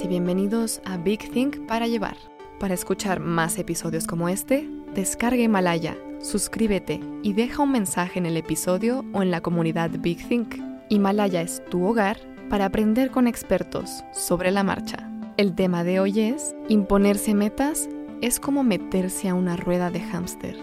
Y 0.00 0.08
bienvenidos 0.08 0.80
a 0.86 0.96
Big 0.96 1.30
Think 1.32 1.66
para 1.66 1.86
llevar. 1.86 2.16
Para 2.58 2.72
escuchar 2.72 3.20
más 3.20 3.58
episodios 3.58 4.06
como 4.06 4.30
este, 4.30 4.66
descarga 4.94 5.42
Himalaya, 5.42 5.98
suscríbete 6.22 6.98
y 7.22 7.34
deja 7.34 7.62
un 7.62 7.72
mensaje 7.72 8.18
en 8.18 8.24
el 8.24 8.38
episodio 8.38 9.04
o 9.12 9.20
en 9.20 9.30
la 9.30 9.42
comunidad 9.42 9.90
Big 9.90 10.26
Think. 10.26 10.54
Himalaya 10.88 11.42
es 11.42 11.62
tu 11.68 11.84
hogar 11.84 12.16
para 12.48 12.64
aprender 12.64 13.10
con 13.10 13.26
expertos 13.26 14.02
sobre 14.12 14.50
la 14.50 14.62
marcha. 14.62 15.10
El 15.36 15.54
tema 15.54 15.84
de 15.84 16.00
hoy 16.00 16.20
es, 16.20 16.56
imponerse 16.70 17.34
metas 17.34 17.90
es 18.22 18.40
como 18.40 18.64
meterse 18.64 19.28
a 19.28 19.34
una 19.34 19.56
rueda 19.56 19.90
de 19.90 20.00
hámster. 20.00 20.56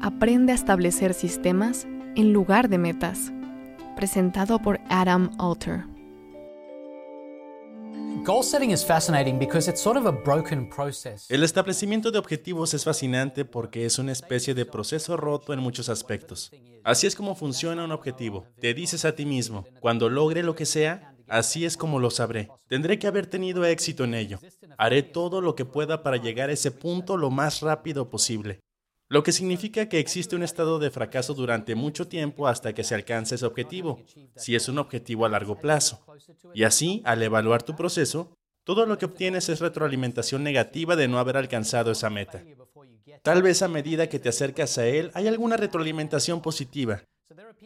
Aprende 0.00 0.52
a 0.52 0.54
establecer 0.54 1.12
sistemas 1.12 1.86
en 2.14 2.32
lugar 2.32 2.70
de 2.70 2.78
metas. 2.78 3.30
Presentado 3.94 4.58
por 4.58 4.80
Adam 4.88 5.32
Alter. 5.38 5.97
El 11.30 11.44
establecimiento 11.44 12.10
de 12.10 12.18
objetivos 12.18 12.74
es 12.74 12.84
fascinante 12.84 13.46
porque 13.46 13.86
es 13.86 13.98
una 13.98 14.12
especie 14.12 14.52
de 14.52 14.66
proceso 14.66 15.16
roto 15.16 15.54
en 15.54 15.60
muchos 15.60 15.88
aspectos. 15.88 16.52
Así 16.84 17.06
es 17.06 17.16
como 17.16 17.34
funciona 17.34 17.86
un 17.86 17.90
objetivo. 17.90 18.44
Te 18.60 18.74
dices 18.74 19.06
a 19.06 19.14
ti 19.14 19.24
mismo, 19.24 19.64
cuando 19.80 20.10
logre 20.10 20.42
lo 20.42 20.54
que 20.54 20.66
sea, 20.66 21.16
así 21.26 21.64
es 21.64 21.78
como 21.78 22.00
lo 22.00 22.10
sabré. 22.10 22.50
Tendré 22.68 22.98
que 22.98 23.06
haber 23.06 23.28
tenido 23.28 23.64
éxito 23.64 24.04
en 24.04 24.12
ello. 24.12 24.38
Haré 24.76 25.02
todo 25.02 25.40
lo 25.40 25.54
que 25.54 25.64
pueda 25.64 26.02
para 26.02 26.18
llegar 26.18 26.50
a 26.50 26.52
ese 26.52 26.70
punto 26.70 27.16
lo 27.16 27.30
más 27.30 27.62
rápido 27.62 28.10
posible. 28.10 28.60
Lo 29.10 29.22
que 29.22 29.32
significa 29.32 29.88
que 29.88 29.98
existe 29.98 30.36
un 30.36 30.42
estado 30.42 30.78
de 30.78 30.90
fracaso 30.90 31.32
durante 31.32 31.74
mucho 31.74 32.08
tiempo 32.08 32.46
hasta 32.46 32.74
que 32.74 32.84
se 32.84 32.94
alcance 32.94 33.36
ese 33.36 33.46
objetivo, 33.46 34.02
si 34.36 34.54
es 34.54 34.68
un 34.68 34.78
objetivo 34.78 35.24
a 35.24 35.30
largo 35.30 35.58
plazo. 35.58 36.04
Y 36.54 36.64
así, 36.64 37.00
al 37.04 37.22
evaluar 37.22 37.62
tu 37.62 37.74
proceso, 37.74 38.36
todo 38.64 38.84
lo 38.84 38.98
que 38.98 39.06
obtienes 39.06 39.48
es 39.48 39.60
retroalimentación 39.60 40.42
negativa 40.42 40.94
de 40.94 41.08
no 41.08 41.18
haber 41.18 41.38
alcanzado 41.38 41.90
esa 41.90 42.10
meta. 42.10 42.44
Tal 43.22 43.42
vez 43.42 43.62
a 43.62 43.68
medida 43.68 44.10
que 44.10 44.18
te 44.18 44.28
acercas 44.28 44.76
a 44.76 44.86
él 44.86 45.10
hay 45.14 45.26
alguna 45.26 45.56
retroalimentación 45.56 46.42
positiva, 46.42 47.02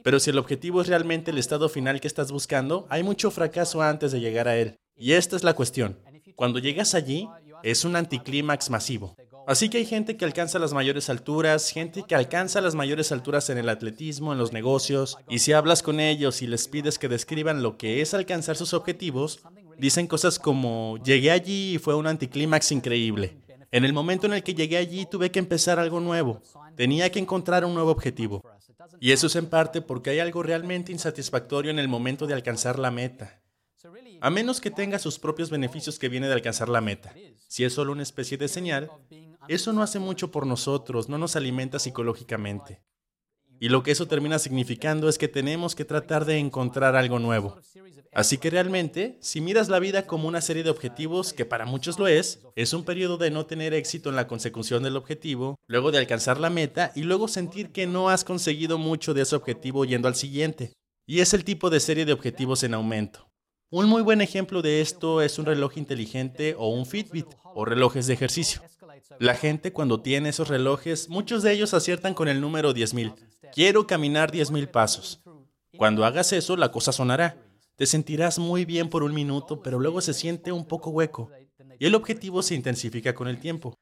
pero 0.05 0.21
si 0.21 0.31
el 0.31 0.39
objetivo 0.39 0.81
es 0.81 0.87
realmente 0.87 1.33
el 1.33 1.39
estado 1.39 1.69
final 1.69 2.01
que 2.01 2.06
estás 2.06 2.31
buscando, 2.31 2.87
hay 2.89 3.03
mucho 3.03 3.33
fracaso 3.33 3.83
antes 3.83 4.12
de 4.12 4.21
llegar 4.21 4.47
a 4.47 4.56
él. 4.56 4.77
Y 4.97 5.12
esta 5.12 5.37
es 5.37 5.43
la 5.43 5.55
cuestión. 5.55 5.99
Cuando 6.37 6.59
llegas 6.59 6.95
allí, 6.95 7.29
es 7.62 7.84
un 7.84 7.97
anticlímax 7.97 8.71
masivo. 8.71 9.17
Así 9.47 9.69
que 9.69 9.79
hay 9.79 9.87
gente 9.87 10.17
que 10.17 10.25
alcanza 10.25 10.59
las 10.59 10.73
mayores 10.73 11.11
alturas, 11.11 11.71
gente 11.71 12.05
que 12.07 12.15
alcanza 12.15 12.61
las 12.61 12.75
mayores 12.75 13.11
alturas 13.11 13.51
en 13.51 13.59
el 13.59 13.69
atletismo, 13.69 14.33
en 14.33 14.39
los 14.39 14.53
negocios, 14.53 15.19
y 15.29 15.41
si 15.41 15.53
hablas 15.53 15.83
con 15.83 15.99
ellos 15.99 16.43
y 16.43 16.47
les 16.47 16.69
pides 16.69 16.99
que 16.99 17.09
describan 17.09 17.62
lo 17.62 17.77
que 17.77 18.01
es 18.01 18.15
alcanzar 18.15 18.57
sus 18.57 18.73
objetivos, 18.73 19.41
dicen 19.79 20.07
cosas 20.07 20.39
como, 20.39 20.99
llegué 21.05 21.31
allí 21.31 21.75
y 21.75 21.79
fue 21.79 21.97
un 21.97 22.07
anticlímax 22.07 22.73
increíble. 22.73 23.37
En 23.73 23.84
el 23.84 23.93
momento 23.93 24.27
en 24.27 24.34
el 24.34 24.43
que 24.43 24.55
llegué 24.55 24.77
allí 24.77 25.07
tuve 25.07 25.31
que 25.31 25.39
empezar 25.39 25.79
algo 25.79 25.99
nuevo, 25.99 26.41
tenía 26.77 27.11
que 27.11 27.19
encontrar 27.19 27.65
un 27.65 27.75
nuevo 27.75 27.91
objetivo. 27.91 28.43
Y 29.01 29.12
eso 29.12 29.27
es 29.27 29.37
en 29.37 29.47
parte 29.47 29.81
porque 29.81 30.11
hay 30.11 30.21
algo 30.21 30.43
realmente 30.43 30.93
insatisfactorio 30.93 31.71
en 31.71 31.78
el 31.78 31.89
momento 31.89 32.27
de 32.27 32.34
alcanzar 32.34 32.78
la 32.78 32.91
meta. 32.91 33.41
A 34.21 34.31
menos 34.31 34.61
que 34.61 34.71
tenga 34.71 35.00
sus 35.00 35.19
propios 35.19 35.50
beneficios 35.50 35.99
que 35.99 36.09
viene 36.09 36.28
de 36.28 36.34
alcanzar 36.34 36.69
la 36.69 36.81
meta. 36.81 37.12
Si 37.49 37.65
es 37.65 37.72
solo 37.72 37.93
una 37.93 38.05
especie 38.05 38.39
de 38.39 38.47
señal, 38.47 38.91
eso 39.48 39.72
no 39.72 39.82
hace 39.82 39.98
mucho 39.98 40.30
por 40.30 40.47
nosotros, 40.47 41.08
no 41.08 41.19
nos 41.19 41.36
alimenta 41.36 41.78
psicológicamente. 41.78 42.82
Y 43.62 43.69
lo 43.69 43.84
que 43.84 43.92
eso 43.92 44.08
termina 44.08 44.41
significando 44.41 45.08
es 45.08 45.19
que 45.19 45.28
tenemos 45.28 45.76
que 45.76 45.84
tratar 45.84 46.25
de 46.25 46.38
encontrar 46.38 46.97
algo 46.97 47.20
nuevo. 47.20 47.60
Así 48.12 48.36
que 48.36 48.50
realmente, 48.50 49.19
si 49.20 49.41
miras 49.41 49.69
la 49.69 49.78
vida 49.78 50.04
como 50.06 50.26
una 50.26 50.41
serie 50.41 50.64
de 50.64 50.70
objetivos, 50.70 51.32
que 51.32 51.44
para 51.44 51.64
muchos 51.64 51.97
lo 51.97 52.08
es, 52.08 52.41
es 52.56 52.72
un 52.72 52.84
periodo 52.84 53.19
de 53.19 53.30
no 53.30 53.47
tener 53.47 53.72
éxito 53.72 54.10
en 54.10 54.16
la 54.16 54.26
consecución 54.26 54.82
del 54.82 54.97
objetivo, 54.97 55.60
luego 55.69 55.92
de 55.92 55.98
alcanzar 55.98 56.41
la 56.41 56.50
meta 56.50 56.91
y 56.97 57.03
luego 57.03 57.28
sentir 57.28 57.70
que 57.70 57.86
no 57.86 58.09
has 58.09 58.24
conseguido 58.24 58.78
mucho 58.78 59.14
de 59.14 59.22
ese 59.22 59.36
objetivo 59.36 59.84
yendo 59.84 60.09
al 60.09 60.16
siguiente. 60.16 60.72
Y 61.06 61.20
es 61.20 61.32
el 61.32 61.44
tipo 61.44 61.70
de 61.70 61.78
serie 61.78 62.04
de 62.04 62.12
objetivos 62.12 62.64
en 62.64 62.74
aumento. 62.74 63.30
Un 63.70 63.86
muy 63.86 64.03
buen 64.03 64.20
ejemplo 64.20 64.60
de 64.60 64.80
esto 64.80 65.22
es 65.22 65.38
un 65.38 65.47
reloj 65.47 65.78
inteligente 65.78 66.54
o 66.59 66.69
un 66.69 66.84
Fitbit 66.84 67.28
o 67.54 67.64
relojes 67.64 68.06
de 68.06 68.14
ejercicio. 68.14 68.60
La 69.19 69.35
gente 69.35 69.73
cuando 69.73 70.01
tiene 70.01 70.31
esos 70.31 70.49
relojes, 70.49 71.09
muchos 71.09 71.43
de 71.43 71.53
ellos 71.53 71.75
aciertan 71.75 72.15
con 72.15 72.29
el 72.29 72.41
número 72.41 72.73
10.000. 72.73 73.15
Quiero 73.53 73.87
caminar 73.87 74.33
10.000 74.33 74.69
pasos. 74.69 75.23
Cuando 75.77 76.05
hagas 76.05 76.33
eso, 76.33 76.57
la 76.57 76.71
cosa 76.71 76.93
sonará. 76.93 77.37
Te 77.77 77.87
sentirás 77.87 78.39
muy 78.39 78.65
bien 78.65 78.89
por 78.89 79.03
un 79.03 79.15
minuto, 79.15 79.63
pero 79.63 79.79
luego 79.79 80.01
se 80.01 80.15
siente 80.15 80.53
un 80.53 80.67
poco 80.67 80.91
hueco. 80.91 81.31
Y 81.79 81.87
el 81.87 81.95
objetivo 81.95 82.43
se 82.43 82.55
intensifica 82.55 83.15
con 83.15 83.29
el 83.29 83.39
tiempo. 83.39 83.75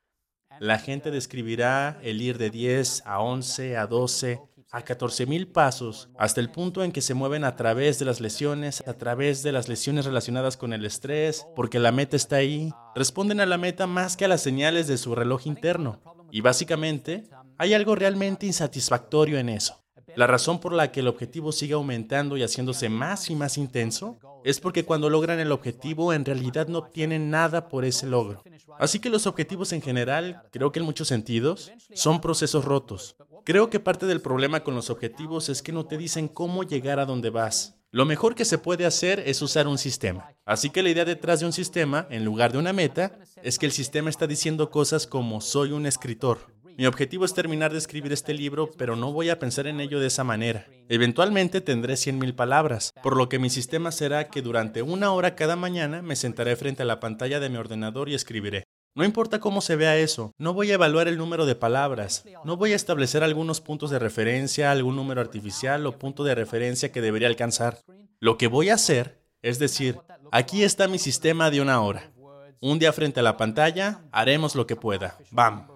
La 0.59 0.79
gente 0.79 1.11
describirá 1.11 1.99
el 2.03 2.21
ir 2.21 2.37
de 2.37 2.51
10 2.51 3.03
a 3.07 3.21
11 3.21 3.77
a 3.77 3.87
12 3.87 4.41
a 4.73 4.85
14.000 4.85 5.51
pasos, 5.51 6.09
hasta 6.19 6.41
el 6.41 6.51
punto 6.51 6.85
en 6.85 6.93
que 6.93 7.01
se 7.01 7.15
mueven 7.15 7.45
a 7.45 7.57
través 7.57 7.99
de 7.99 8.05
las 8.05 8.21
lesiones, 8.21 8.83
a 8.87 8.95
través 8.95 9.43
de 9.43 9.53
las 9.53 9.69
lesiones 9.69 10.05
relacionadas 10.05 10.57
con 10.57 10.73
el 10.73 10.85
estrés, 10.85 11.47
porque 11.57 11.79
la 11.79 11.93
meta 11.93 12.17
está 12.17 12.37
ahí. 12.37 12.73
Responden 12.95 13.41
a 13.41 13.47
la 13.47 13.59
meta 13.59 13.87
más 13.87 14.17
que 14.17 14.25
a 14.25 14.29
las 14.29 14.43
señales 14.43 14.87
de 14.87 14.99
su 14.99 15.15
reloj 15.15 15.47
interno. 15.47 16.01
Y 16.31 16.41
básicamente, 16.41 17.25
hay 17.59 17.75
algo 17.75 17.97
realmente 17.97 18.47
insatisfactorio 18.47 19.39
en 19.39 19.49
eso. 19.49 19.81
La 20.17 20.27
razón 20.27 20.61
por 20.61 20.73
la 20.73 20.91
que 20.91 21.01
el 21.01 21.09
objetivo 21.09 21.53
sigue 21.53 21.75
aumentando 21.75 22.37
y 22.37 22.43
haciéndose 22.43 22.89
más 22.89 23.31
y 23.31 23.37
más 23.37 23.59
intenso 23.59 24.19
es 24.45 24.61
porque 24.61 24.85
cuando 24.85 25.11
logran 25.11 25.39
el 25.39 25.53
objetivo 25.53 26.13
en 26.13 26.25
realidad 26.25 26.69
no 26.69 26.79
obtienen 26.79 27.31
nada 27.31 27.69
por 27.69 27.85
ese 27.85 28.07
logro. 28.07 28.43
Así 28.79 28.99
que 28.99 29.11
los 29.11 29.27
objetivos 29.27 29.73
en 29.73 29.83
general, 29.83 30.43
creo 30.51 30.73
que 30.73 30.81
en 30.81 30.87
muchos 30.87 31.09
sentidos, 31.09 31.71
son 31.95 32.21
procesos 32.21 32.65
rotos. 32.65 33.17
Creo 33.51 33.69
que 33.69 33.81
parte 33.81 34.07
del 34.07 34.21
problema 34.21 34.63
con 34.63 34.77
los 34.77 34.91
objetivos 34.91 35.49
es 35.49 35.61
que 35.61 35.73
no 35.73 35.85
te 35.85 35.99
dicen 35.99 36.29
cómo 36.29 36.63
llegar 36.63 37.01
a 37.01 37.05
donde 37.05 37.31
vas. 37.31 37.75
Lo 37.91 38.05
mejor 38.05 38.37
que 38.37 38.45
se 38.45 38.59
puede 38.59 38.87
hacer 38.87 39.25
es 39.27 39.43
usar 39.43 39.67
un 39.67 39.77
sistema. 39.77 40.37
Así 40.45 40.71
que 40.71 40.85
la 40.85 40.91
idea 40.91 41.05
detrás 41.05 41.41
de 41.41 41.47
un 41.47 41.53
sistema, 41.53 42.07
en 42.11 42.25
lugar 42.25 42.53
de 42.53 42.59
una 42.59 42.73
meta, 42.73 43.19
es 43.43 43.59
que 43.59 43.67
el 43.67 43.73
sistema 43.73 44.09
está 44.09 44.29
diciendo 44.29 44.71
cosas 44.71 45.09
como 45.09 45.41
soy 45.41 45.73
un 45.73 45.87
escritor. 45.87 46.39
Mi 46.79 46.87
objetivo 46.87 47.25
es 47.25 47.35
terminar 47.35 47.73
de 47.73 47.79
escribir 47.79 48.13
este 48.13 48.35
libro, 48.35 48.71
pero 48.79 48.95
no 48.95 49.13
voy 49.13 49.31
a 49.31 49.41
pensar 49.41 49.67
en 49.67 49.81
ello 49.81 49.99
de 49.99 50.07
esa 50.07 50.23
manera. 50.23 50.69
Eventualmente 50.89 51.61
tendré 51.61 51.95
100.000 51.95 52.37
palabras, 52.37 52.93
por 53.03 53.17
lo 53.17 53.29
que 53.29 53.41
mi 53.41 53.51
sistema 53.51 53.91
será 53.91 54.29
que 54.29 54.43
durante 54.43 54.83
una 54.83 55.11
hora 55.11 55.35
cada 55.35 55.57
mañana 55.57 56.03
me 56.03 56.15
sentaré 56.15 56.55
frente 56.55 56.85
a 56.85 56.87
la 56.87 57.01
pantalla 57.01 57.41
de 57.41 57.49
mi 57.49 57.57
ordenador 57.57 58.11
y 58.11 58.15
escribiré. 58.15 58.63
No 58.95 59.05
importa 59.05 59.39
cómo 59.39 59.61
se 59.61 59.77
vea 59.77 59.97
eso, 59.97 60.33
no 60.37 60.53
voy 60.53 60.71
a 60.71 60.75
evaluar 60.75 61.07
el 61.07 61.17
número 61.17 61.47
de 61.47 61.55
palabras, 61.55 62.25
no 62.45 62.57
voy 62.57 62.73
a 62.73 62.77
establecer 62.77 63.23
algunos 63.23 63.61
puntos 63.61 63.91
de 63.91 64.01
referencia, 64.01 64.73
algún 64.73 64.97
número 64.97 65.21
artificial 65.21 65.87
o 65.87 65.97
punto 65.97 66.25
de 66.25 66.35
referencia 66.35 66.91
que 66.91 67.01
debería 67.01 67.29
alcanzar. 67.29 67.79
Lo 68.19 68.37
que 68.37 68.49
voy 68.49 68.69
a 68.69 68.75
hacer 68.75 69.21
es 69.43 69.59
decir, 69.59 69.99
aquí 70.33 70.65
está 70.65 70.89
mi 70.89 70.99
sistema 70.99 71.51
de 71.51 71.61
una 71.61 71.81
hora. 71.81 72.13
Un 72.61 72.79
día 72.79 72.93
frente 72.93 73.21
a 73.21 73.23
la 73.23 73.37
pantalla, 73.37 74.03
haremos 74.13 74.55
lo 74.55 74.67
que 74.67 74.77
pueda. 74.77 75.17
¡Bam! 75.31 75.67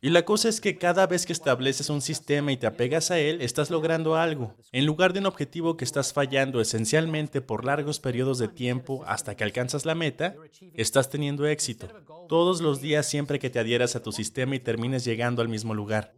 Y 0.00 0.10
la 0.10 0.24
cosa 0.24 0.48
es 0.48 0.60
que 0.60 0.78
cada 0.78 1.06
vez 1.06 1.26
que 1.26 1.32
estableces 1.32 1.90
un 1.90 2.00
sistema 2.00 2.52
y 2.52 2.56
te 2.56 2.66
apegas 2.66 3.10
a 3.10 3.18
él, 3.18 3.40
estás 3.40 3.70
logrando 3.70 4.16
algo. 4.16 4.54
En 4.72 4.86
lugar 4.86 5.12
de 5.12 5.20
un 5.20 5.26
objetivo 5.26 5.76
que 5.76 5.84
estás 5.84 6.12
fallando 6.12 6.60
esencialmente 6.60 7.40
por 7.40 7.64
largos 7.64 8.00
periodos 8.00 8.38
de 8.38 8.48
tiempo 8.48 9.04
hasta 9.06 9.34
que 9.36 9.44
alcanzas 9.44 9.84
la 9.84 9.94
meta, 9.94 10.34
estás 10.74 11.10
teniendo 11.10 11.46
éxito. 11.46 11.88
Todos 12.28 12.60
los 12.60 12.80
días 12.80 13.06
siempre 13.06 13.38
que 13.38 13.50
te 13.50 13.58
adhieras 13.58 13.96
a 13.96 14.02
tu 14.02 14.12
sistema 14.12 14.54
y 14.56 14.60
termines 14.60 15.04
llegando 15.04 15.42
al 15.42 15.48
mismo 15.48 15.74
lugar. 15.74 16.14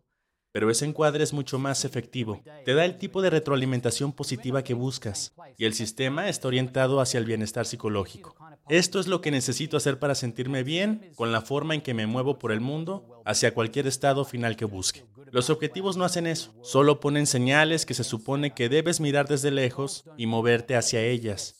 Pero 0.52 0.70
ese 0.70 0.86
encuadre 0.86 1.22
es 1.22 1.32
mucho 1.32 1.58
más 1.58 1.84
efectivo. 1.84 2.42
Te 2.64 2.74
da 2.74 2.84
el 2.84 2.96
tipo 2.96 3.20
de 3.20 3.30
retroalimentación 3.30 4.12
positiva 4.12 4.64
que 4.64 4.74
buscas. 4.74 5.34
Y 5.56 5.66
el 5.66 5.74
sistema 5.74 6.28
está 6.28 6.48
orientado 6.48 7.00
hacia 7.00 7.18
el 7.18 7.26
bienestar 7.26 7.66
psicológico. 7.66 8.34
Esto 8.68 9.00
es 9.00 9.06
lo 9.06 9.22
que 9.22 9.30
necesito 9.30 9.78
hacer 9.78 9.98
para 9.98 10.14
sentirme 10.14 10.62
bien 10.62 11.10
con 11.14 11.32
la 11.32 11.40
forma 11.40 11.74
en 11.74 11.80
que 11.80 11.94
me 11.94 12.06
muevo 12.06 12.38
por 12.38 12.52
el 12.52 12.60
mundo 12.60 13.22
hacia 13.24 13.54
cualquier 13.54 13.86
estado 13.86 14.26
final 14.26 14.56
que 14.56 14.66
busque. 14.66 15.06
Los 15.30 15.48
objetivos 15.48 15.96
no 15.96 16.04
hacen 16.04 16.26
eso, 16.26 16.54
solo 16.62 17.00
ponen 17.00 17.26
señales 17.26 17.86
que 17.86 17.94
se 17.94 18.04
supone 18.04 18.54
que 18.54 18.68
debes 18.68 19.00
mirar 19.00 19.26
desde 19.26 19.50
lejos 19.50 20.04
y 20.18 20.26
moverte 20.26 20.76
hacia 20.76 21.00
ellas. 21.00 21.56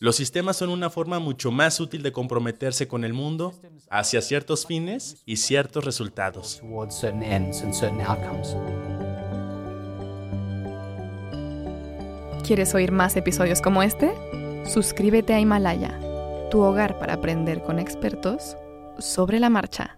Los 0.00 0.16
sistemas 0.16 0.56
son 0.56 0.70
una 0.70 0.90
forma 0.90 1.20
mucho 1.20 1.52
más 1.52 1.78
útil 1.78 2.02
de 2.02 2.12
comprometerse 2.12 2.88
con 2.88 3.04
el 3.04 3.12
mundo 3.12 3.54
hacia 3.88 4.20
ciertos 4.20 4.66
fines 4.66 5.22
y 5.26 5.36
ciertos 5.36 5.84
resultados. 5.84 6.60
¿Quieres 12.44 12.74
oír 12.74 12.92
más 12.92 13.16
episodios 13.16 13.60
como 13.60 13.82
este? 13.82 14.12
Suscríbete 14.64 15.34
a 15.34 15.40
Himalaya 15.40 16.07
tu 16.48 16.60
hogar 16.62 16.98
para 16.98 17.14
aprender 17.14 17.62
con 17.62 17.78
expertos 17.78 18.56
sobre 18.98 19.38
la 19.38 19.50
marcha. 19.50 19.97